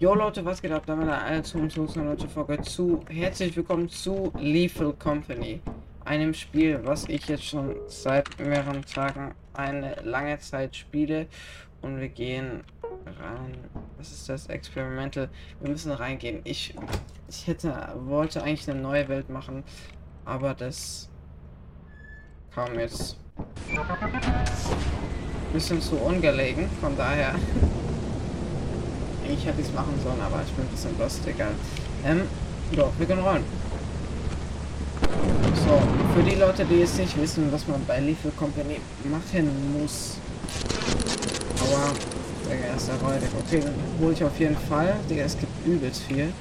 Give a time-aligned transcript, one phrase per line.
[0.00, 0.84] Jo Leute, was geht ab?
[0.86, 3.04] Damit alle zum Leute Folge zu.
[3.10, 5.60] Herzlich willkommen zu Lethal Company.
[6.06, 11.26] Einem Spiel, was ich jetzt schon seit mehreren Tagen eine lange Zeit spiele.
[11.82, 12.64] Und wir gehen
[13.04, 13.58] rein.
[13.98, 14.46] Was ist das?
[14.46, 15.28] Experimental.
[15.60, 16.40] Wir müssen reingehen.
[16.44, 16.74] Ich,
[17.28, 19.64] ich hätte, wollte eigentlich eine neue Welt machen.
[20.24, 21.10] Aber das
[22.54, 23.18] kam jetzt
[25.52, 26.70] bisschen zu ungelegen.
[26.80, 27.34] Von daher.
[29.32, 31.52] Ich hätte es machen sollen, aber ich bin ein bisschen lost, egal.
[32.04, 32.22] Ähm,
[32.72, 33.44] doch, wir können rollen.
[35.66, 35.80] So,
[36.14, 40.16] für die Leute, die jetzt nicht wissen, was man bei Lethal Company machen muss.
[41.60, 41.92] Aber,
[42.48, 43.28] der der räudig.
[43.46, 44.94] Okay, dann hole ich auf jeden Fall.
[45.08, 46.32] Digga, es gibt übelst viel.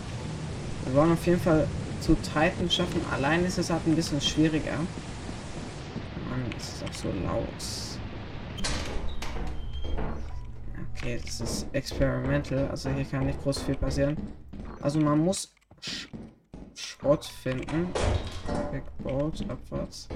[0.85, 1.67] Wir wollen auf jeden Fall
[2.01, 3.01] zu Titan schaffen.
[3.13, 4.77] Allein ist es halt ein bisschen schwieriger.
[6.29, 7.88] Mann, es ist auch so laut.
[11.01, 14.17] Okay, das ist experimental, also hier kann nicht groß viel passieren.
[14.81, 16.09] Also man muss Sch
[16.75, 17.87] Schrott finden.
[18.69, 20.09] Backboard, abwärts.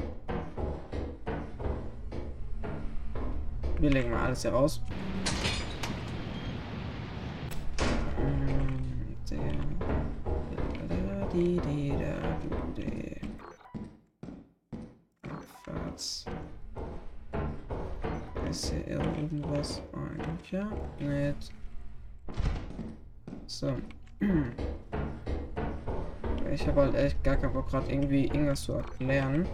[3.79, 4.81] Wir legen mal alles hier raus.
[11.33, 12.32] Abwärts.
[27.03, 29.47] Echt gar keinen Bock gerade irgendwie irgendwas zu erklären.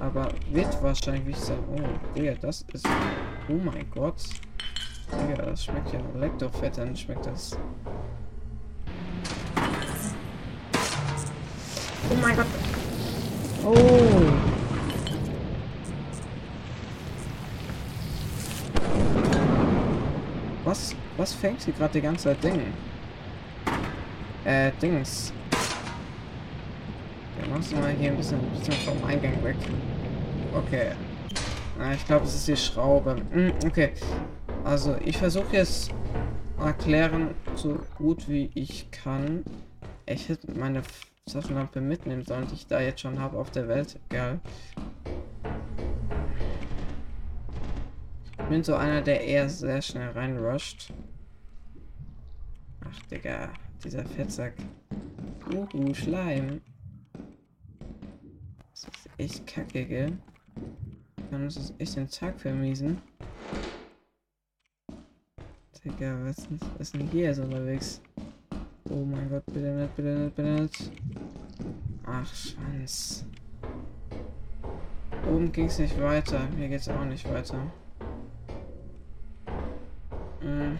[0.00, 2.86] Aber wird wahrscheinlich sage, oh, Digga, das ist...
[3.48, 4.22] Oh mein Gott.
[5.12, 7.56] Digga, das schmeckt ja leck doch fett, dann schmeckt das...
[12.10, 12.46] Oh mein Gott.
[13.64, 14.32] Oh.
[20.64, 22.60] Was, was fängt sie gerade die ganze Zeit Ding?
[24.44, 25.32] Äh, Dings.
[27.52, 29.56] Machen mal hier ein bisschen, ein bisschen vom Eingang weg.
[30.54, 30.92] Okay.
[31.78, 33.16] Na, ich glaube, es ist die Schraube.
[33.30, 33.92] Hm, okay.
[34.64, 35.92] Also, ich versuche jetzt
[36.58, 39.44] erklären, so gut wie ich kann.
[40.06, 40.80] Ich hätte meine
[41.30, 44.00] Taschenlampe mitnehmen sollen, die ich da jetzt schon habe auf der Welt.
[44.08, 44.40] Egal.
[48.48, 50.92] bin so einer, der eher sehr schnell reinrusht.
[52.82, 53.50] Ach, Digga.
[53.84, 54.54] Dieser Fettsack.
[55.52, 56.62] Uhu, Schleim.
[59.18, 60.18] Echt kacke, gell?
[61.30, 63.00] Kann uns das echt den Tag vermiesen.
[65.84, 68.00] Digga, was ist, was denn hier jetzt unterwegs?
[68.88, 70.92] Oh mein Gott, bitte nicht, bitte nicht, bitte nicht.
[72.04, 73.24] Ach, Schwanz.
[75.28, 76.46] Oben ging es nicht weiter.
[76.56, 77.72] Hier geht es auch nicht weiter.
[80.40, 80.76] Mm.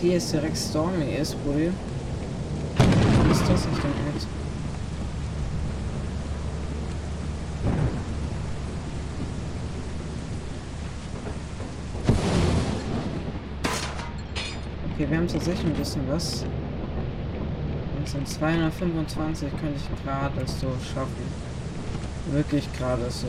[0.00, 1.72] Hier ist direkt Stormy ist, Bruder.
[3.28, 4.26] Was ist das nicht denn jetzt?
[14.94, 16.46] Okay, wir haben tatsächlich ein bisschen was.
[17.98, 21.10] Und sind 225 könnte ich gerade so schaffen.
[22.32, 23.26] Wirklich gerade so.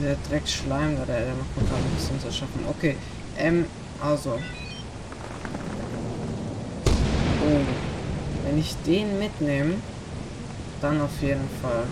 [0.00, 2.64] Der Dreckschleim da, der macht mir gerade ein bisschen zu schaffen.
[2.70, 2.96] Okay,
[3.36, 3.66] ähm,
[4.02, 4.38] also.
[8.44, 9.74] Wenn ich den mitnehme,
[10.80, 11.84] dann auf jeden Fall.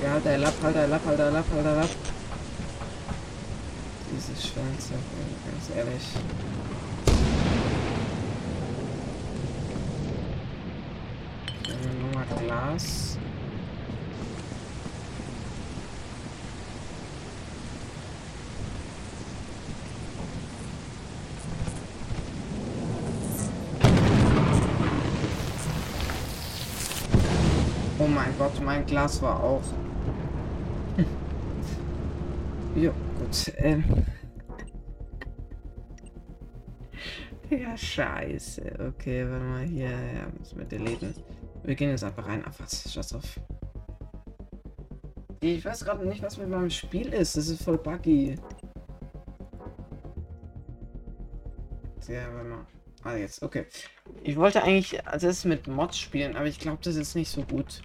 [0.00, 1.90] Egal, der Lapp, halt der Lapp, halt der Lapp, halt der Lapp.
[4.10, 4.94] Diese Schwänze,
[5.46, 6.02] ganz ehrlich.
[12.00, 13.18] Nummer Glas.
[27.98, 28.06] Oh
[28.64, 29.62] mein Glas war auch.
[32.76, 33.52] ja, gut.
[33.56, 33.84] Ähm.
[37.50, 38.62] Ja, scheiße.
[38.88, 39.90] Okay, wenn wir hier.
[39.90, 41.14] Ja, müssen wir deleten.
[41.64, 42.42] Wir gehen jetzt einfach rein.
[42.46, 43.40] Ach was, scheiß auf.
[45.40, 47.36] Ich weiß gerade nicht, was mit meinem Spiel ist.
[47.36, 48.36] Das ist voll buggy.
[52.08, 52.66] Ja, warte mal.
[53.04, 53.66] Ah, jetzt, okay.
[54.22, 57.82] Ich wollte eigentlich das mit Mods spielen, aber ich glaube, das ist nicht so gut.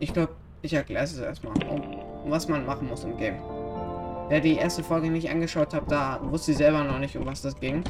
[0.00, 3.40] Ich glaube, ich erkläre es erstmal, um, was man machen muss im Game.
[4.28, 7.42] Wer die erste Folge nicht angeschaut hat, da wusste ich selber noch nicht, um was
[7.42, 7.84] das ging.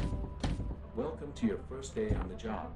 [0.95, 2.71] Welcome to your first day on the job.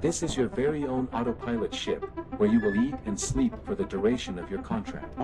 [0.00, 2.04] This is your very own autopilot ship,
[2.38, 5.16] where you will eat and sleep for the duration of your contract.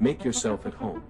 [0.00, 1.02] Make yourself at home.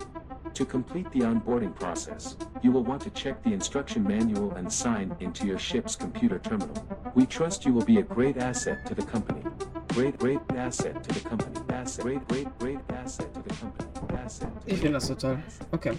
[0.55, 5.17] To complete the onboarding process, you will want to check the instruction manual and sign
[5.21, 6.75] into your ship's computer terminal.
[7.15, 9.43] We trust you will be a great asset to the company.
[9.89, 11.57] Great, great asset to the company.
[11.71, 14.19] Asset, great, great, great asset to the company.
[14.19, 14.49] Asset.
[14.67, 15.39] Ich finde das total.
[15.73, 15.99] Okay.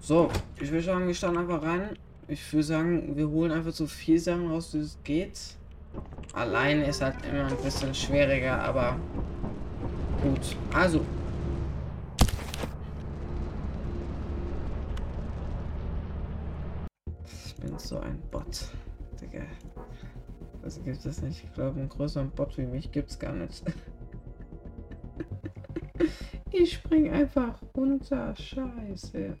[0.00, 0.30] So,
[0.60, 1.96] ich würde sagen, wir starten einfach rein.
[2.28, 5.56] Ich würde sagen, wir holen einfach so viel Sachen raus, wie es geht.
[6.32, 8.96] Allein ist halt immer ein bisschen schwieriger, aber
[10.22, 10.56] gut.
[10.72, 11.00] Also.
[17.44, 18.68] Ich bin so ein Bot.
[19.20, 19.42] Digga.
[20.62, 21.44] Das gibt es nicht.
[21.44, 23.62] Ich glaube, einen größeren Bot wie mich gibt's gar nicht.
[26.52, 28.34] Ich spring einfach runter.
[28.34, 29.36] Scheiße.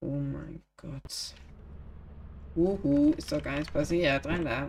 [0.00, 1.34] Oh mein Gott.
[2.56, 4.26] Uhu, ist doch gar nichts passiert.
[4.26, 4.68] Rein da.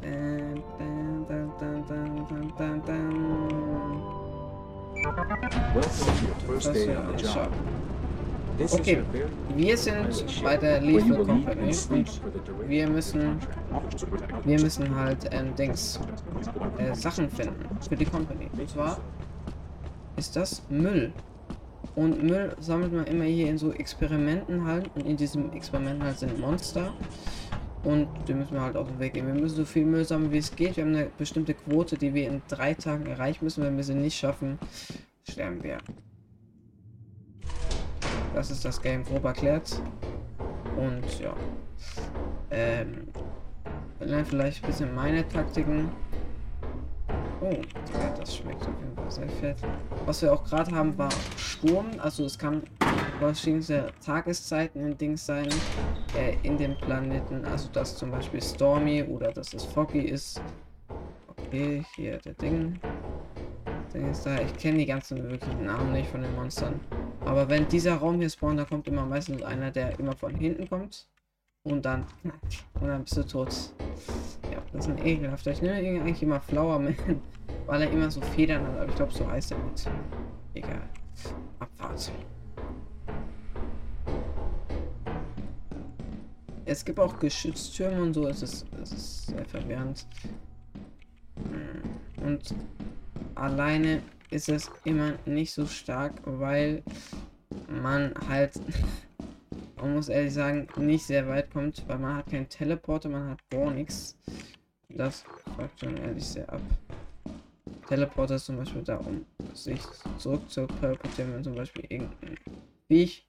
[0.00, 4.22] Dun, dun, dun, dun, dun, dun, dun, dun.
[5.74, 7.52] Welcome to your first day on the job.
[8.60, 9.02] Okay,
[9.56, 12.20] wir sind bei der eat Company und
[12.68, 13.38] wir müssen,
[14.44, 15.98] wir müssen halt ähm, Dings,
[16.78, 18.48] äh, Sachen finden für die Company.
[18.56, 18.98] Und zwar
[20.16, 21.12] ist das Müll.
[21.94, 24.90] Und Müll sammelt man immer hier in so Experimenten halt.
[24.94, 26.92] Und in diesem Experiment halt sind Monster.
[27.84, 29.26] Und die müssen wir halt auf den Weg gehen.
[29.26, 30.76] Wir müssen so viel Müll sammeln, wie es geht.
[30.76, 33.64] Wir haben eine bestimmte Quote, die wir in drei Tagen erreichen müssen.
[33.64, 34.58] Wenn wir sie nicht schaffen,
[35.28, 35.78] sterben wir.
[38.34, 39.80] Das ist das Game grob erklärt.
[40.76, 41.34] Und ja.
[42.50, 43.08] Ähm.
[44.00, 45.90] lernen vielleicht ein bisschen meine Taktiken.
[47.40, 49.56] Oh, Digga, das schmeckt auf jeden Fall sehr fett.
[50.06, 51.86] Was wir auch gerade haben, war Sturm.
[51.98, 52.62] Also es kann
[53.18, 55.48] verschiedene Tageszeiten in Dings sein.
[56.16, 57.44] Äh, in dem Planeten.
[57.44, 60.40] Also dass zum Beispiel Stormy oder dass es Foggy ist.
[61.28, 62.78] Okay, hier der Ding.
[63.92, 64.40] Ding ist da.
[64.40, 66.80] Ich kenne die ganzen wirklichen Namen nicht von den Monstern.
[67.24, 70.68] Aber wenn dieser Raum hier spawnt, dann kommt immer meistens einer, der immer von hinten
[70.68, 71.08] kommt.
[71.64, 72.04] Und dann.
[72.80, 73.72] Und dann bist du tot.
[74.50, 75.52] Ja, das ist ein ekelhafter.
[75.52, 76.96] Ich nenne ihn eigentlich immer Flower Man,
[77.66, 78.80] weil er immer so Federn hat.
[78.80, 79.88] Aber ich glaube, so heißt er mit.
[80.54, 80.82] Egal.
[81.60, 82.10] Abfahrt.
[86.64, 88.26] Es gibt auch Geschütztürme und so.
[88.26, 90.06] Es ist, es ist sehr verwirrend.
[91.36, 92.26] Hm.
[92.26, 92.54] Und
[93.36, 96.82] alleine ist es immer nicht so stark, weil
[97.68, 98.52] man halt,
[99.76, 103.50] man muss ehrlich sagen, nicht sehr weit kommt, weil man hat keinen Teleporter, man hat
[103.50, 104.16] gar nichts.
[104.88, 105.24] Das
[105.54, 106.62] fragt schon ehrlich sehr ab.
[107.88, 109.80] Teleporter ist zum Beispiel da, um sich
[110.18, 112.36] zurück zu teleportieren, wenn zum Beispiel irgendein
[112.88, 113.26] Viech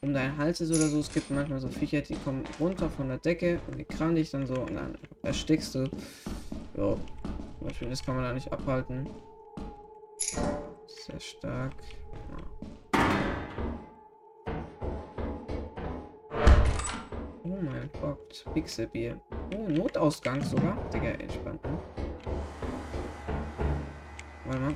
[0.00, 1.00] um deinen Hals ist oder so.
[1.00, 4.30] Es gibt manchmal so Viecher, die kommen runter von der Decke und die kramen dich
[4.30, 5.84] dann so und dann erstickst du.
[6.76, 6.96] Ja,
[7.58, 9.08] zum Beispiel, das kann man da nicht abhalten.
[11.04, 11.74] Sehr stark.
[17.42, 19.20] Oh mein Gott, Pixelbier.
[19.54, 20.78] Oh, Notausgang sogar.
[20.94, 21.78] Digga, entspannt, ne?
[24.46, 24.74] Warte mal.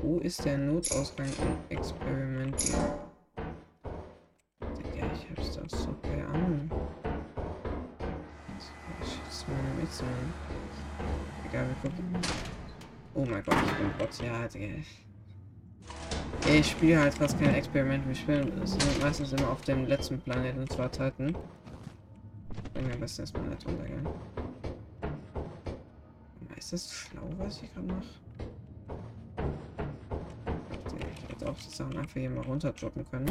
[0.00, 2.72] Wo ist der Notausgang im Experiment?
[13.44, 14.22] Gott, ich bin Bot.
[14.22, 14.82] Ja, Digga.
[16.48, 18.06] Ich spiele halt fast kein Experiment.
[18.06, 18.52] Wir spielen
[19.00, 21.36] meistens immer auf dem letzten Planeten, und zwar Titan.
[22.74, 24.06] Dann am besten erstmal nicht untergehen.
[26.56, 28.04] Ist das schlau, was ich gerade mache?
[30.98, 33.30] Ich hätte auch die Sachen einfach hier mal runter droppen können.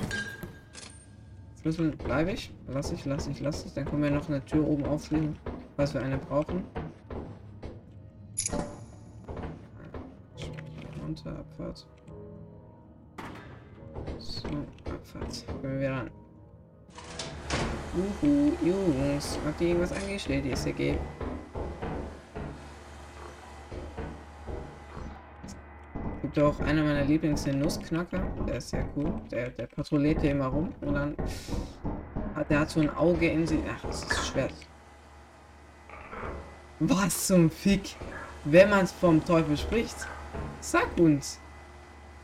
[1.61, 2.51] Schlüssel bleibe ich.
[2.67, 3.73] Lass ich, lass ich, lass ich.
[3.73, 5.37] Dann können wir noch eine Tür oben aufschließen,
[5.77, 6.63] falls wir eine brauchen.
[11.25, 11.85] Runter, Abfahrt.
[14.17, 14.47] So,
[14.85, 15.45] Abfahrt.
[15.61, 16.11] Können wir wieder ran.
[17.95, 19.37] Uhu, Jungs.
[19.45, 20.97] Habt ihr irgendwas angestellt, die SCG?
[26.21, 28.21] gibt auch einer meiner Lieblings, den Nussknacker.
[28.47, 29.11] Der ist sehr cool.
[29.31, 31.17] Der, der patrouilliert hier immer rum und dann
[32.35, 33.59] hat der hat so ein Auge in sich.
[33.69, 34.47] Ach, das ist schwer.
[36.79, 37.95] Was zum Fick?
[38.45, 40.07] Wenn man es vom Teufel spricht,
[40.61, 41.39] sag uns.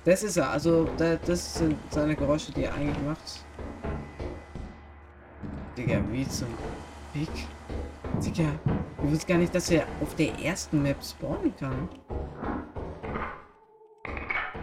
[0.06, 0.50] Das ist er.
[0.52, 3.46] Also, das sind seine Geräusche, die er eigentlich macht.
[5.76, 6.48] Digga, wie zum
[7.14, 7.30] Fick?
[8.24, 8.50] Digga,
[9.04, 11.90] ich wusste gar nicht, dass er auf der ersten Map spawnen kann.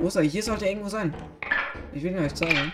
[0.02, 1.14] Oster, hier sollte irgendwo sein.
[1.93, 2.73] Ich will ihn euch zeigen.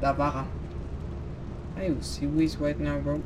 [0.00, 0.46] Da war er.
[1.76, 3.20] Hey, see who is right now, bro?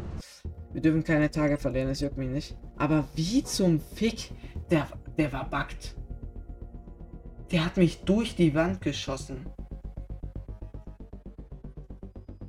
[0.73, 2.57] Wir dürfen keine Tage verlieren, das juckt mich nicht.
[2.77, 4.31] Aber wie zum Fick?
[4.71, 5.97] Der, der war buggt.
[7.51, 9.47] Der hat mich durch die Wand geschossen.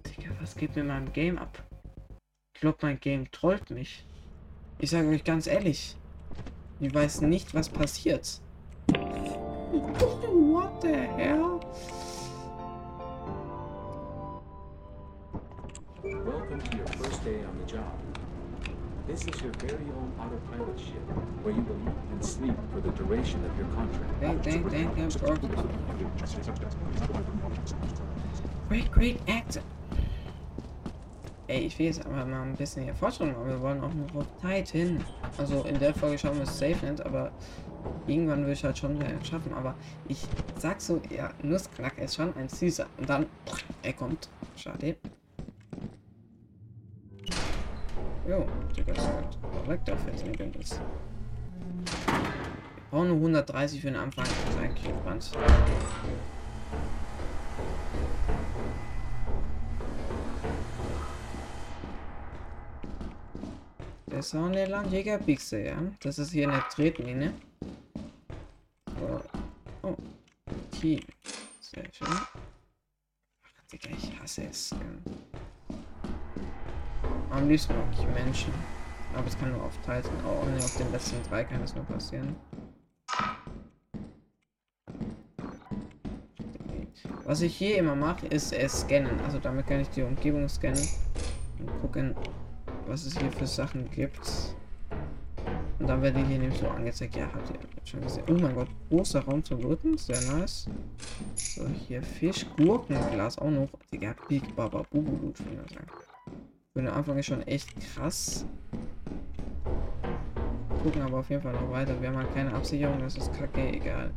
[0.06, 1.64] Digga, was geht mit meinem Game ab?
[2.54, 4.06] Ich glaube, mein Game trollt mich.
[4.80, 5.96] Ich sage euch ganz ehrlich.
[6.82, 8.42] Ich weiß nicht, was passiert.
[9.72, 11.60] What the hell?
[16.04, 18.09] Welcome to your first day on the job.
[19.10, 21.02] This is your very own autopilot ship,
[21.42, 24.14] where you will eat and sleep for the duration of your contract.
[24.20, 25.36] Thank, thank, thank you, bro.
[28.70, 29.64] Great, great actor.
[31.48, 34.14] Ey, ich will jetzt aber mal ein bisschen hier fortschreiben, aber wir wollen auch noch
[34.14, 35.04] auf Titan.
[35.40, 37.32] Also in der Folge schauen wir es safe nicht, aber
[38.06, 39.56] irgendwann will ich halt schon schaffen.
[39.56, 39.74] Aber
[40.08, 40.24] ich
[40.60, 42.86] sag so, ja, Nussknack ist schon ein Süßer.
[43.00, 43.26] Und dann,
[43.82, 44.30] er kommt.
[44.56, 44.98] Schade.
[48.30, 48.46] Jo,
[48.78, 49.10] Digga, ist
[49.42, 50.74] korrekt auf jetzt nicht ist.
[50.74, 50.82] Wir
[52.92, 54.24] brauchen nur 130 für den Anfang.
[54.24, 55.32] Das ist eigentlich entspannt.
[64.12, 65.78] Ist auch eine Landjägerpixel, ja.
[66.00, 67.34] Das ist hier eine Tretmine.
[69.00, 69.24] So.
[69.82, 69.96] Oh.
[70.80, 71.02] Team.
[71.62, 72.08] Sehr schön.
[72.12, 72.32] Ach,
[73.72, 74.76] Digga, ich hasse es.
[77.32, 78.54] Am liebsten mag ich Menschen.
[79.16, 80.12] Aber es kann nur auf Titan.
[80.26, 82.36] Oh, ne, auf den letzten drei kann es nur passieren.
[87.26, 89.20] Was ich hier immer mache, ist äh, scannen.
[89.24, 90.88] Also damit kann ich die Umgebung scannen
[91.60, 92.16] und gucken,
[92.88, 94.56] was es hier für Sachen gibt.
[95.78, 97.16] Und dann werde ich hier nämlich so angezeigt.
[97.16, 98.24] Ja, habt ihr schon gesehen.
[98.30, 99.98] Oh mein Gott, großer Raum zum Looten.
[99.98, 100.68] Sehr nice.
[101.36, 103.70] So, hier Fisch, Gurken, Glas auch noch.
[103.92, 105.88] Digga, Big Baba Bubu würde ich sagen.
[106.80, 108.46] Für den Anfang ist schon echt krass.
[110.82, 112.02] Gucken aber auf jeden Fall noch weiter.
[112.02, 114.12] Wir haben halt keine Absicherung, das ist kacke, egal.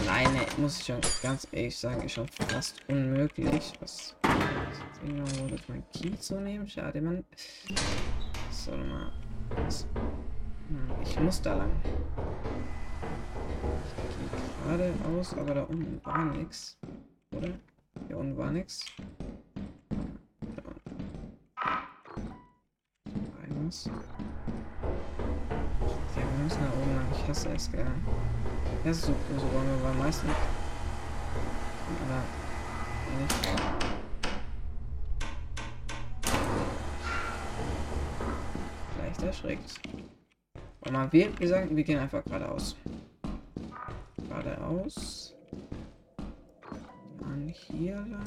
[0.00, 3.72] Alleine muss ich schon ganz ehrlich sagen, ist schon fast unmöglich.
[3.80, 4.14] Was
[5.04, 6.68] Genau, das mein Key zu nehmen.
[6.68, 7.24] Schade, man.
[8.52, 9.10] So, mal.
[9.56, 11.72] Hm, ich muss da lang.
[14.68, 16.78] Ich gehe geradeaus, aber da unten war nichts.
[17.36, 17.48] Oder?
[18.06, 18.84] Hier unten war nichts.
[23.58, 23.86] Eins.
[23.86, 23.92] Ja,
[26.16, 27.06] wir müssen da oben lang.
[27.12, 27.86] Ich hasse es, gell.
[28.84, 30.30] Das ist so große Räume, weil meistens.
[32.04, 32.22] Oder
[33.20, 33.34] nicht.
[39.20, 39.80] erschreckt.
[40.80, 42.76] Und mal wir, wir sagen, wir gehen einfach geradeaus.
[44.28, 45.34] Geradeaus.
[47.20, 48.22] Dann hier lang.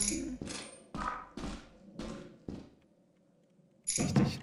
[3.98, 4.40] Richtig.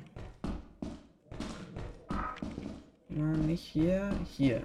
[3.59, 4.63] Nicht hier, hier.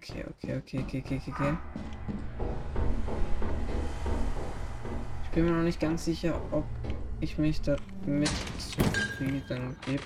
[0.00, 1.56] Okay, okay, okay, okay, okay, okay.
[5.24, 6.64] Ich bin mir noch nicht ganz sicher, ob
[7.20, 10.02] ich mich damit zufrieden gebe.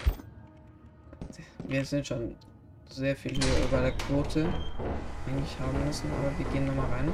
[1.69, 2.35] Wir sind schon
[2.91, 4.52] sehr viel höher über der Quote
[5.29, 7.12] eigentlich haben müssen, aber wir gehen nochmal rein.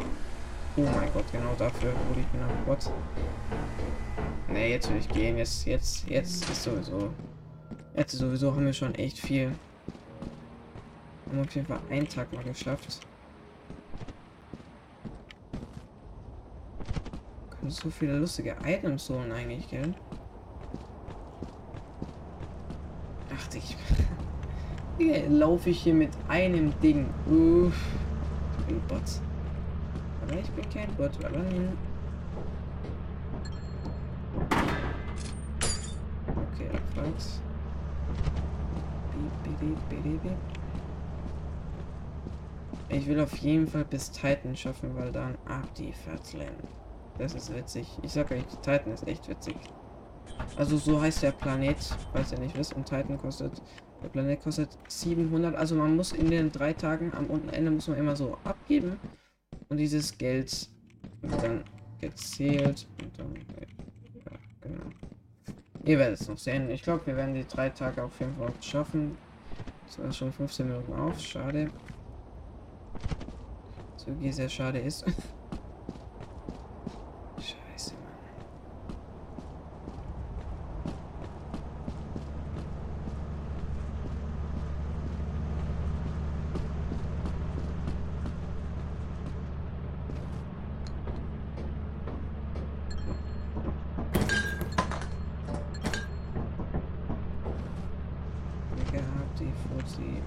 [0.79, 2.91] Oh mein Gott, genau dafür wurde ich bin am Gott.
[4.49, 5.37] Ne, jetzt will ich gehen.
[5.37, 7.11] Jetzt, jetzt, jetzt ist sowieso.
[7.95, 9.53] Jetzt sowieso haben wir schon echt viel.
[11.29, 13.01] Haben auf jeden Fall einen Tag mal geschafft.
[17.51, 19.95] Können so viele lustige Items holen eigentlich, gell?
[23.29, 23.77] Dachte ich.
[24.99, 27.07] Hier laufe ich hier mit einem Ding.
[27.27, 27.75] Uff.
[28.59, 29.01] Ich bin Bot.
[30.23, 31.79] Aber ich bin kein Bot, weil dann.
[36.27, 37.41] Okay, abwärts.
[42.91, 46.57] Ich will auf jeden Fall bis Titan schaffen, weil dann ab die Ferzlen.
[47.19, 47.87] Das ist witzig.
[48.03, 49.57] Ich sag euch, Titan ist echt witzig.
[50.57, 51.77] Also so heißt der Planet,
[52.13, 52.75] falls ihr nicht wisst.
[52.75, 53.61] Und Titan kostet,
[54.03, 55.55] der Planet kostet 700.
[55.55, 58.99] Also man muss in den drei Tagen am unten Ende muss man immer so abgeben.
[59.69, 60.69] Und dieses Geld
[61.21, 61.65] wird dann
[62.01, 62.87] gezählt.
[63.03, 64.85] Und dann, ja, genau.
[65.85, 66.71] Ihr werdet es noch sehen.
[66.71, 69.19] Ich glaube, wir werden die drei Tage auf jeden Fall schaffen.
[69.87, 71.19] Das war schon 15 Minuten auf.
[71.21, 71.71] Schade.
[74.09, 75.05] So wie sehr schade ist.
[77.37, 78.15] Scheiße, Mann.
[98.75, 100.23] Glück gehabt, die Fuzzi.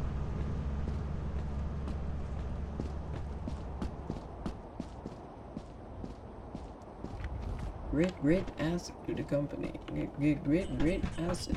[8.02, 9.72] Great, great asset to the company.
[9.86, 11.56] Great, great, great, great asset.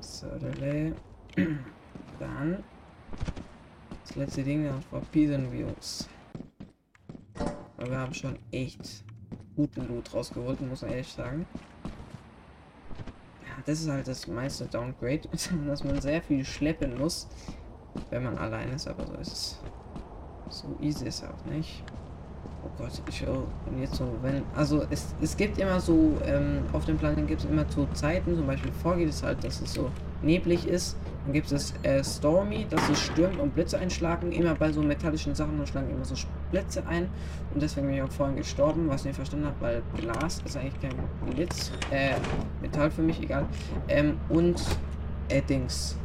[0.00, 0.28] So.
[2.18, 2.64] Dann.
[4.00, 6.08] Das letzte Ding noch war Pisan Wheels.
[7.76, 9.04] Aber wir haben schon echt
[9.56, 11.44] guten Loot rausgeholt, muss man ehrlich sagen.
[13.42, 15.28] Ja, das ist halt das meiste Downgrade,
[15.66, 17.28] dass man sehr viel schleppen muss,
[18.08, 19.60] wenn man allein ist, aber so ist es.
[20.48, 21.84] So easy ist auch nicht.
[22.78, 26.98] Gott, ich und jetzt so, wenn, also es, es gibt immer so, ähm, auf dem
[26.98, 29.90] Planeten gibt es immer so Zeiten, zum Beispiel vorgeht es halt, dass es so
[30.22, 34.70] neblig ist, dann gibt es äh, Stormy, dass es stürmt und Blitze einschlagen, immer bei
[34.72, 36.14] so metallischen Sachen und schlagen immer so
[36.50, 37.08] Blitze ein.
[37.54, 40.56] Und deswegen bin ich auch vorhin gestorben, was ich nicht verstanden habe, weil Glas ist
[40.56, 40.92] eigentlich kein
[41.34, 42.14] Blitz, äh,
[42.60, 43.46] Metall für mich, egal,
[43.88, 44.62] ähm, und,
[45.30, 45.96] äh, Dings,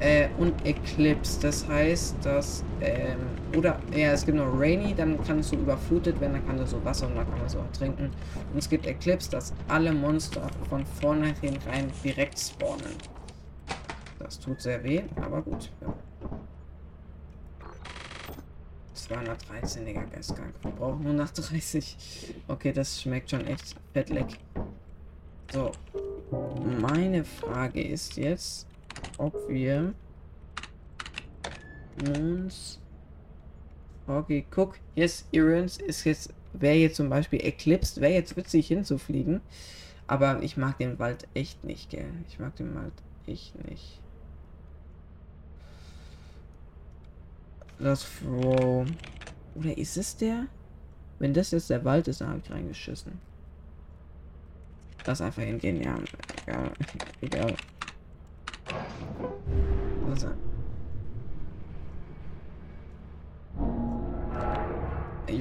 [0.00, 1.40] äh, und Eclipse.
[1.40, 3.18] Das heißt, dass, ähm,
[3.56, 6.70] oder, ja, es gibt noch Rainy, dann kann es so überflutet werden, dann kann es
[6.70, 8.10] so Wasser und dann kann man so trinken.
[8.52, 12.94] Und es gibt Eclipse, dass alle Monster von vornherein rein direkt spawnen.
[14.18, 15.70] Das tut sehr weh, aber gut.
[15.80, 15.94] Ja.
[19.06, 20.52] 213, Digga, Geistgang.
[20.62, 22.34] Wir brauchen 130.
[22.48, 24.26] Okay, das schmeckt schon echt fettleck.
[25.52, 25.70] So.
[26.80, 28.66] Meine Frage ist jetzt,
[29.18, 29.94] ob wir
[32.16, 32.80] uns.
[34.06, 39.40] Okay, guck, yes, Irons ist jetzt, wäre jetzt zum Beispiel Eclipsed, wäre jetzt witzig hinzufliegen.
[40.06, 42.12] Aber ich mag den Wald echt nicht, gell?
[42.28, 42.92] Ich mag den Wald
[43.26, 44.00] echt nicht.
[47.78, 48.86] Das Throw.
[49.56, 50.46] Oder ist es der?
[51.18, 53.18] Wenn das jetzt der Wald ist, dann habe ich reingeschissen.
[55.04, 55.96] Lass einfach hingehen, ja.
[56.46, 56.72] Egal.
[57.20, 57.56] Egal.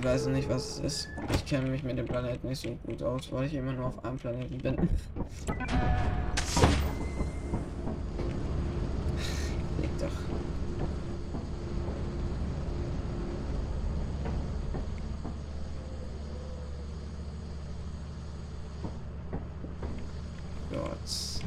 [0.05, 1.09] Weiß nicht, was es ist.
[1.33, 4.05] Ich kenne mich mit dem Planeten nicht so gut aus, weil ich immer nur auf
[4.05, 4.75] einem Planeten bin.
[9.79, 10.07] Leg doch.
[20.71, 21.41] Gott.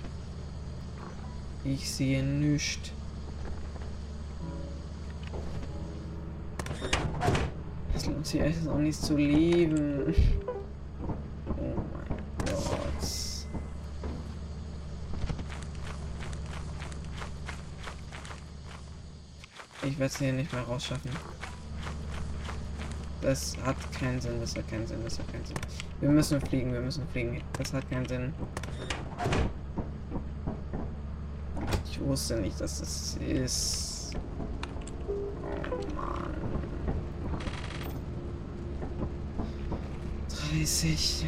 [1.65, 2.98] Ich sehe nichts.
[8.29, 10.15] Es sich echt auch nicht zu leben.
[11.47, 12.07] Oh mein
[12.45, 13.09] Gott.
[19.83, 21.11] Ich werde es hier nicht mehr rausschaffen.
[23.23, 25.57] Das hat keinen Sinn, das hat keinen Sinn, das hat keinen Sinn.
[26.03, 27.41] Wir müssen fliegen, wir müssen fliegen.
[27.55, 28.35] Das hat keinen Sinn.
[31.91, 34.13] Ich wusste nicht, dass das ist.
[35.09, 36.39] Oh Mann.
[40.59, 41.27] 30.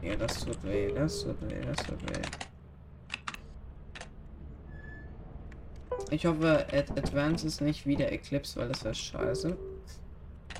[0.00, 2.22] Ja, das tut weh, das tut weh, das tut weh.
[6.10, 9.54] Ich hoffe, Ad Advance ist nicht wieder Eclipse, weil das wäre scheiße.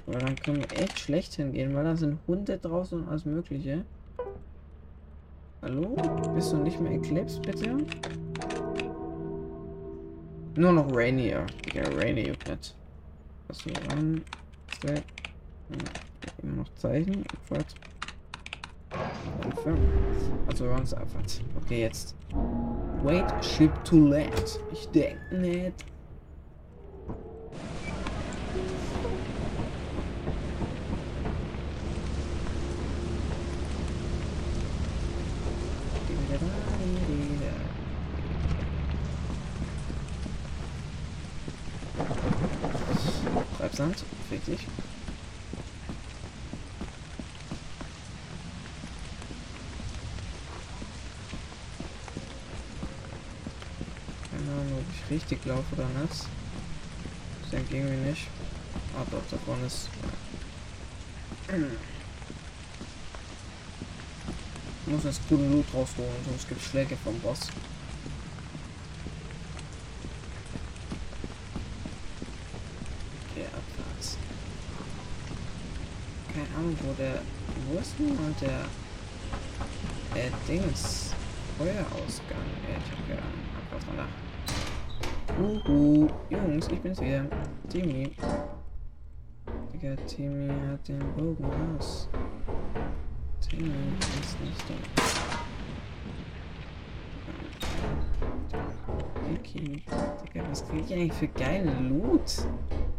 [0.07, 3.85] Aber dann können wir echt schlecht hingehen, weil da sind Hunde draußen und alles mögliche.
[5.63, 5.97] Hallo?
[6.35, 7.79] Bist du nicht mehr Eclipse, bitte?
[10.57, 11.47] Nur noch Rainier.
[11.73, 12.75] Ja, Rainier nicht.
[13.47, 14.23] Was wir ran?
[14.77, 15.18] Step.
[16.43, 17.25] Immer noch Zeichen.
[17.33, 17.75] Abfahrt.
[19.43, 19.79] Confirm.
[20.47, 21.41] Also runs Abfahrt.
[21.63, 22.15] Okay, jetzt.
[23.03, 24.61] Wait, ship to land.
[24.73, 25.85] Ich denke nicht.
[43.59, 44.67] Treibsand, richtig.
[54.31, 56.27] Keine Ahnung, ob ich richtig laufe oder nicht.
[57.45, 58.29] Ich denke irgendwie nicht.
[58.97, 59.89] Ah doch, da vorne ist.
[64.87, 67.49] Ich muss das gute Loot rausholen, sonst gibt es Schläge vom Boss.
[76.83, 77.23] Wo der.
[77.69, 78.67] Wo ist nun mal der.
[80.15, 81.15] Der Dings.
[81.57, 82.47] Feuerausgang.
[82.63, 83.45] Ja, ich hab keine Ahnung.
[83.57, 84.13] Abwärts mal nach.
[85.39, 86.09] Uhu.
[86.31, 87.25] Jungs, ich bin's wieder.
[87.69, 88.11] Timmy.
[89.73, 92.09] Digga, Timmy hat den Bogen raus.
[93.41, 93.71] Timmy
[94.21, 94.75] ist nicht da.
[99.39, 99.83] Okay.
[100.25, 102.45] Digga, was krieg ich eigentlich für geile Loot?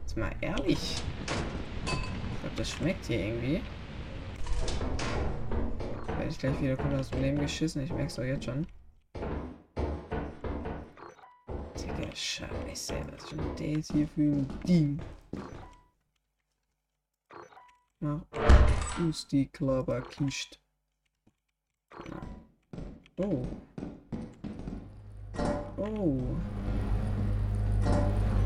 [0.02, 1.04] Jetzt mal ehrlich.
[1.86, 1.92] Ich
[2.42, 3.62] glaube, das schmeckt hier irgendwie.
[6.08, 7.84] Werde ich gleich wieder komplett aus dem Leben geschissen.
[7.84, 8.66] Ich merk's doch jetzt schon.
[12.40, 12.94] Scheiße.
[13.12, 15.00] Was ist denn das hier für ein Ding?
[18.00, 18.22] Mach
[18.98, 20.60] uns die Klaber kischt.
[23.18, 23.46] Oh.
[25.78, 26.22] Oh.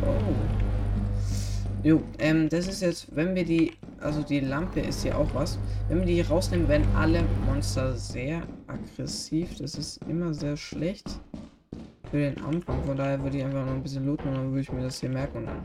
[0.01, 0.35] Oh.
[1.83, 5.59] Jo, ähm, das ist jetzt, wenn wir die, also die Lampe ist ja auch was.
[5.89, 9.57] Wenn wir die rausnehmen, werden alle Monster sehr aggressiv.
[9.57, 11.19] Das ist immer sehr schlecht
[12.13, 12.83] für den Anfang.
[12.85, 14.99] Von daher würde ich einfach noch ein bisschen looten und dann würde ich mir das
[14.99, 15.63] hier merken und dann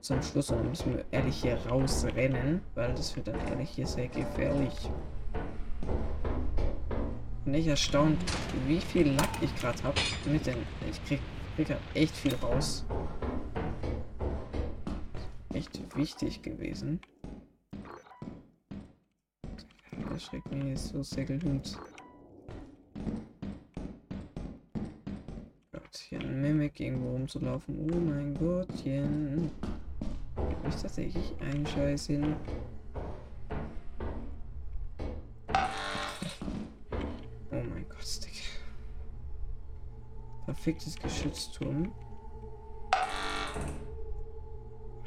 [0.00, 3.88] zum Schluss und dann müssen wir ehrlich hier rausrennen, weil das wird dann ehrlich hier
[3.88, 4.72] sehr gefährlich.
[7.44, 8.16] Bin ich erstaunt,
[8.68, 10.54] wie viel Lack ich gerade habe mit den.
[10.88, 11.20] Ich krieg,
[11.56, 12.86] krieg grad echt viel raus.
[15.52, 17.00] Echt wichtig gewesen.
[20.08, 21.76] Das schreckt mir jetzt so sehr gelund.
[26.42, 27.88] Ein Mimic irgendwo rumzulaufen.
[27.92, 29.48] Oh mein Gottchen.
[30.48, 32.34] Gibt mich tatsächlich einen Scheiß hin.
[37.52, 38.42] Oh mein Gott, Stick.
[40.46, 41.92] Perfektes Geschützturm.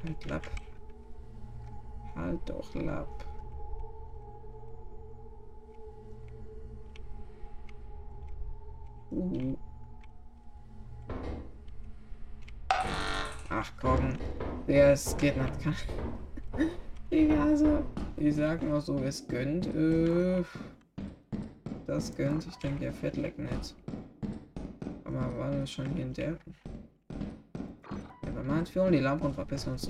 [0.06, 0.50] Halt Lapp.
[2.16, 3.26] Halt doch Lapp.
[9.12, 9.58] Uh.
[13.66, 14.14] Ach komm.
[14.68, 15.54] Ja, es geht nicht.
[17.12, 17.84] Ja, also.
[18.18, 19.68] Ich sag mal so, es gönnt.
[19.76, 20.44] Äh,
[21.86, 22.48] das gönnt.
[22.48, 23.76] Ich denke, der leckt nicht.
[25.06, 26.36] Aber war das schon hier in der?
[28.24, 29.88] Wir machen holen die Lampe und verbessern uns.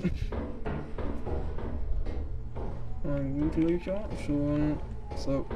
[3.02, 4.08] Gemütlicher.
[4.26, 4.76] Schon.
[5.16, 5.46] So.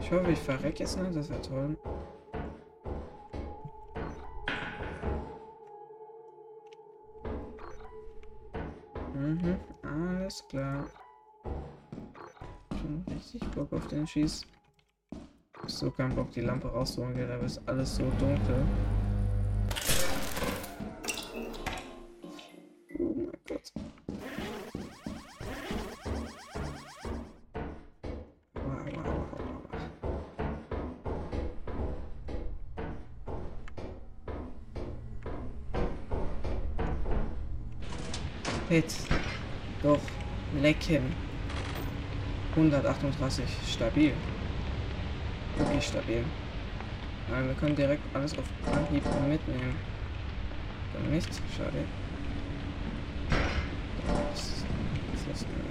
[0.00, 1.16] Ich hoffe, ich verrecke jetzt nicht.
[1.16, 1.76] Das wäre toll.
[10.52, 10.84] Klar.
[12.70, 14.42] Schon richtig Bock auf den Schieß.
[15.66, 18.62] So kein Bock, die Lampe rauszuholen, da ist alles so dunkel.
[40.88, 41.14] Lecken.
[42.56, 43.44] 138.
[43.72, 44.12] Stabil.
[45.56, 46.24] Wirklich stabil.
[47.30, 49.76] Nein, wir können direkt alles auf Anhieb mitnehmen.
[50.92, 51.28] Dann nicht.
[51.56, 51.84] Schade.
[54.32, 55.62] Das ist das nur.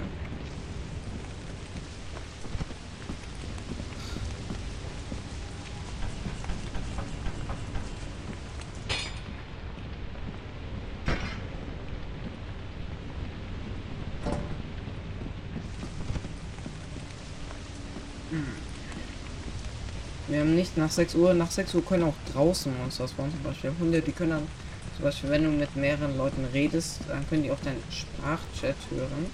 [20.32, 23.42] Wir haben nicht nach 6 Uhr, nach 6 Uhr können auch draußen Monster spawnen, zum
[23.42, 24.48] Beispiel Hunde, die können dann,
[24.96, 29.26] zum Beispiel wenn du mit mehreren Leuten redest, dann können die auch deinen Sprachchat hören.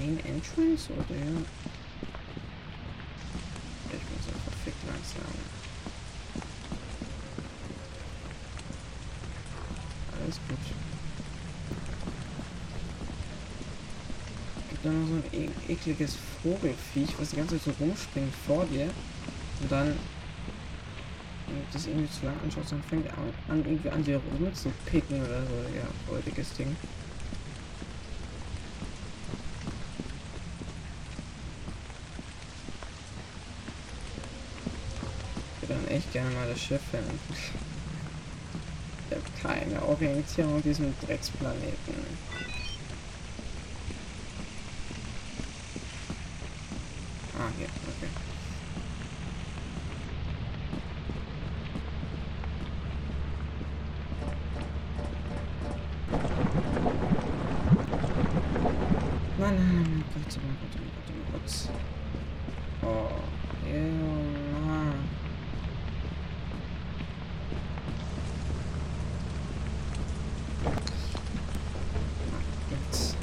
[0.00, 1.42] Main Entrance oder ja?
[3.86, 5.32] Ich bin so verfickt langsam.
[10.24, 10.58] Alles gut.
[14.70, 15.24] Gibt da noch so ein
[15.68, 18.90] e ekliges Vogelfiech, was die ganze Zeit so rumspringt vor dir.
[19.62, 19.86] Und dann,
[21.46, 25.22] wenn du das irgendwie zu lang anschaust, dann fängt er an, irgendwie an dir rumzupicken
[25.22, 25.54] oder so.
[25.76, 26.76] Ja, freudiges Ding.
[35.62, 37.18] Ich würde dann echt gerne mal das Schiff finden.
[39.44, 41.94] eine Orientierung auf diesem Drecksplaneten.
[47.38, 48.08] Ah, hier, okay.
[59.38, 61.50] Nein, nein, nein, oh Gott, oh Gott, oh Gott, oh Gott.
[62.82, 64.12] Oh, Junge.
[72.70, 73.16] Jetzt.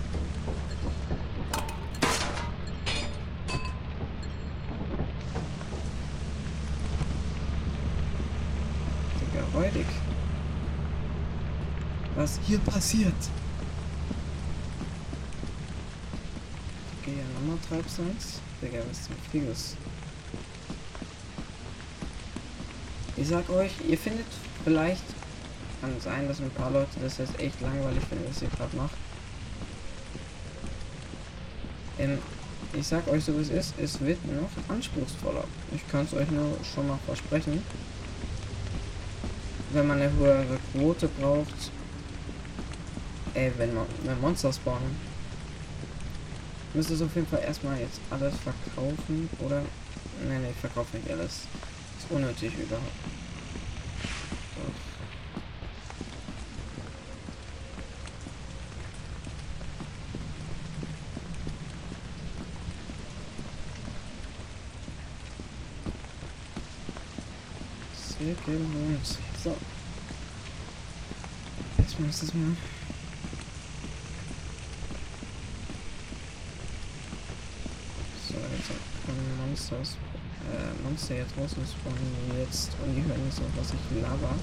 [9.21, 9.85] Digga, räudig.
[12.15, 13.13] Was hier passiert?
[16.99, 18.41] Okay, nochmal Treibsalz.
[18.59, 19.75] Digga, was zum Fliegers?
[23.17, 24.25] Ich sag euch, ihr findet
[24.63, 25.03] vielleicht,
[25.79, 28.97] kann sein, dass ein paar Leute das jetzt echt langweilig finden, was ihr gerade macht.
[31.99, 32.17] Ähm,
[32.73, 35.43] ich sag euch so wie es ist, es wird noch anspruchsvoller.
[35.75, 37.61] Ich kann es euch nur schon mal versprechen.
[39.71, 41.71] Wenn man eine höhere Quote braucht,
[43.39, 43.71] ey, wenn
[44.03, 44.95] wenn Monster spawnen,
[46.73, 49.61] müsste es auf jeden Fall erstmal jetzt alles verkaufen oder
[50.27, 51.47] ne ne ich verkaufe nicht alles
[51.97, 52.85] ist unnötig überhaupt
[54.55, 54.73] Doch.
[68.19, 68.35] Sehr.
[69.43, 69.55] So.
[71.77, 72.55] Erstmal ist das mal.
[78.27, 78.69] So, jetzt
[79.05, 79.97] können Monsters,
[80.99, 84.35] Monster jetzt draußen spawnen jetzt und die hören jetzt auch, was ich laber.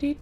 [0.00, 0.16] City.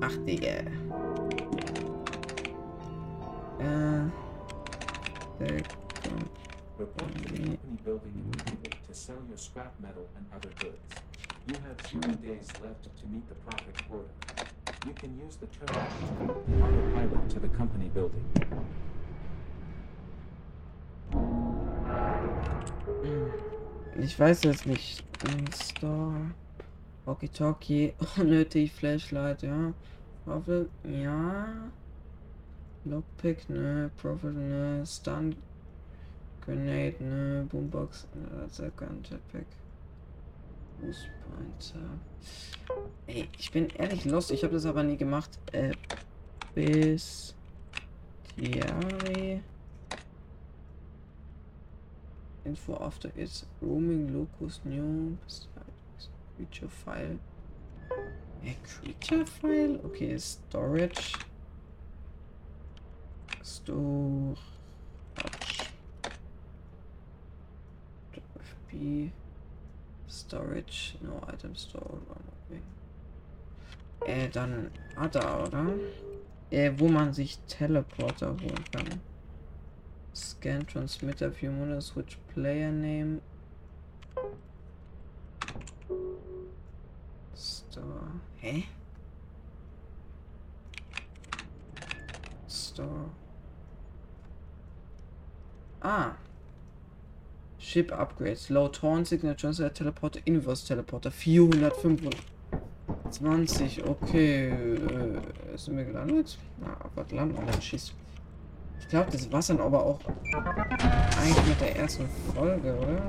[0.00, 0.48] Ach, Digga.
[3.60, 4.10] Äh.
[5.38, 5.62] Der
[6.02, 6.30] kommt.
[6.78, 8.32] Report to the company building
[8.88, 10.78] to sell your scrap metal and other goods.
[11.46, 14.31] You have zero days left to meet the profit quota.
[14.86, 18.24] You can use the to autopilot to the company building.
[23.04, 23.30] Mm.
[24.00, 25.04] Ich weiß jetzt nicht.
[25.54, 26.32] Store.
[27.04, 27.94] Walkie Talkie.
[28.16, 28.72] Unnötig.
[28.74, 29.72] Oh, Flashlight, ja.
[30.24, 31.70] Profit, ja.
[32.84, 33.90] Lockpick, ne.
[33.96, 34.84] Profit, ne.
[34.84, 35.36] Stun.
[36.44, 37.46] Grenade, ne.
[37.48, 38.48] Boombox, ne.
[38.48, 39.46] Second Jetpack.
[40.82, 41.98] Pointer.
[43.06, 44.32] Ey, ich bin ehrlich lost.
[44.32, 45.30] Ich habe das aber nie gemacht.
[45.52, 45.72] Äh,
[46.54, 47.34] bis.
[48.36, 49.42] Tiari.
[52.44, 55.16] Info after its roaming locus new
[56.36, 57.18] creature file.
[58.44, 59.80] A creature file?
[59.84, 61.14] Okay, storage.
[63.42, 64.40] Storage.
[68.72, 69.12] FB.
[70.12, 70.98] Storage.
[71.00, 71.98] No item store.
[72.46, 72.60] Okay.
[74.06, 75.66] Äh, dann Ada, oder?
[76.50, 79.00] Äh, wo man sich Teleporter holen kann.
[80.14, 83.22] Scan transmitter view mode switch player name.
[87.34, 88.20] Store.
[88.40, 88.64] Hä?
[92.48, 93.10] Store.
[95.80, 96.16] Ah.
[97.72, 98.50] Ship upgrades.
[98.50, 100.20] Low Torn Signature Teleporter.
[100.26, 101.10] Inverse Teleporter.
[101.10, 103.86] 425.
[103.86, 104.50] Okay.
[104.50, 105.18] Äh,
[105.56, 106.36] sind wir gelandet?
[106.60, 107.94] Na, aber und dann schießt.
[108.78, 110.00] Ich glaube, das war dann aber auch
[111.18, 113.00] eigentlich mit der ersten Folge, oder?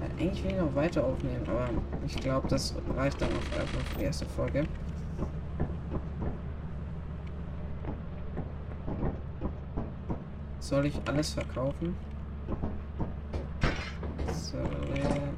[0.00, 1.70] Ja, eigentlich will ich noch weiter aufnehmen, aber
[2.06, 4.64] ich glaube, das reicht dann auch erstmal für die erste Folge.
[10.60, 11.96] Soll ich alles verkaufen?
[14.52, 15.32] So that.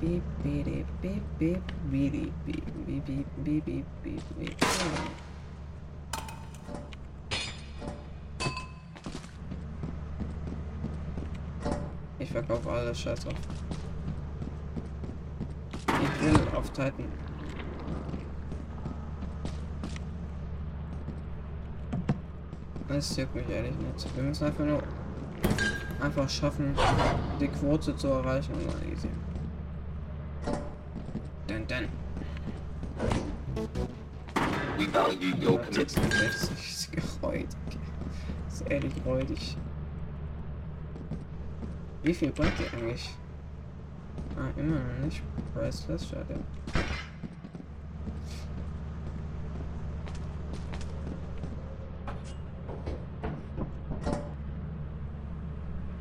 [0.00, 0.66] beep beep
[1.00, 5.31] beep beep beep beep beep beep beep beep beep beep beep
[12.42, 13.34] Ich verkaufe alles Scheiß drauf.
[15.86, 17.04] Ich will auf Titan.
[22.88, 24.16] Das juckt mich ehrlich nicht.
[24.16, 24.82] Wir müssen einfach nur
[26.00, 26.74] einfach schaffen,
[27.40, 28.52] die Quote zu erreichen.
[28.54, 29.08] Und dann easy.
[31.46, 31.88] Dann, dann.
[34.76, 36.14] We value your commitment.
[36.14, 36.50] Ist.
[36.90, 39.56] Das ist ehrlich räudig.
[42.02, 43.14] Wie viel bringt die eigentlich?
[44.36, 45.22] Ah, immer noch nicht.
[45.54, 46.40] Priceless, schade.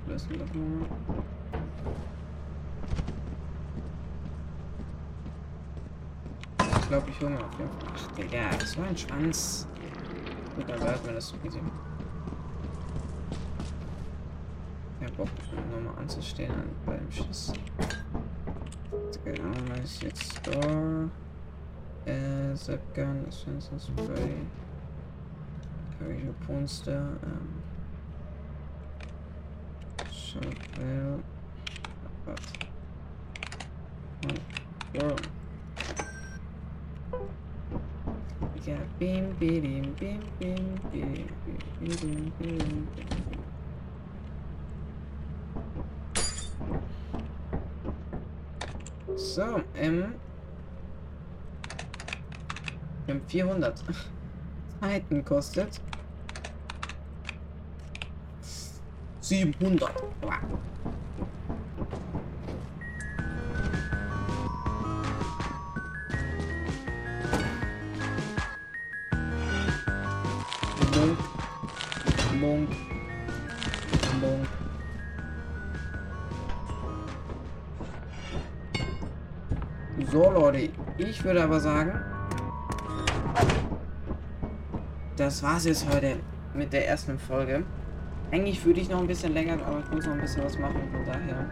[0.08, 0.46] Lassen wir mal.
[6.58, 7.94] Ich glaube, ich hole mir auf jeden Fall.
[7.96, 9.68] Ach, Digga, das war ein Schwanz.
[10.56, 11.60] Gut, dann behalten wir das so easy.
[15.22, 15.30] Bock,
[15.72, 17.54] nochmal anzustehen an, beim Schiss.
[19.24, 21.12] Genau, ist jetzt Store.
[22.06, 24.38] Äh, Zapgun, Assassin Spray.
[26.00, 27.62] Courage Ponster, ähm.
[30.12, 31.20] Shotwell.
[32.26, 32.42] Was?
[34.94, 35.16] Ja.
[38.66, 41.28] Ja, bim, bim, bim, bim, bim, bim,
[41.80, 43.31] bim, bim, bim, bim.
[49.34, 49.63] So.
[49.74, 50.13] Wir
[53.08, 53.82] haben 400
[54.82, 55.80] Zeiten kostet.
[59.22, 59.89] 700.
[60.22, 60.32] Wow.
[70.94, 71.17] Monk.
[72.41, 72.90] Monk.
[80.12, 81.97] So, Leute, ich würde aber sagen,
[85.15, 86.17] das war's jetzt heute
[86.54, 87.63] mit der ersten Folge.
[88.30, 90.82] Eigentlich würde ich noch ein bisschen länger, aber ich muss noch ein bisschen was machen,
[90.91, 91.50] von daher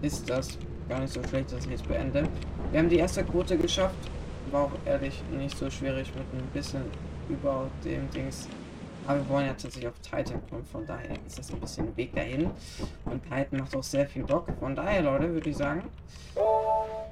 [0.00, 0.56] ist das
[0.88, 2.22] gar nicht so schlecht, dass ich jetzt beende.
[2.70, 3.96] Wir haben die erste Quote geschafft,
[4.52, 6.82] war auch ehrlich nicht so schwierig mit ein bisschen
[7.28, 8.46] über dem Dings.
[9.08, 11.96] Aber wir wollen ja tatsächlich auf Titan kommen, von daher ist das ein bisschen ein
[11.96, 12.48] Weg dahin.
[13.06, 14.46] Und Titan macht auch sehr viel Bock.
[14.60, 15.82] Von daher, Leute, würde ich sagen,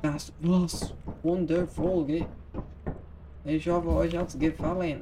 [0.03, 0.33] das
[1.23, 2.27] von der Folge.
[3.45, 5.01] Ich hoffe, euch hat's gefallen.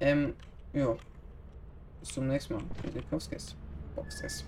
[0.00, 0.34] Ähm,
[0.72, 0.96] ja.
[2.00, 2.62] Bis zum nächsten Mal.
[2.94, 3.56] Mit Boxcast.
[3.94, 4.44] Boxcast.